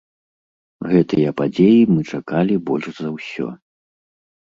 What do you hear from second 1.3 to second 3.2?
падзеі мы чакалі больш за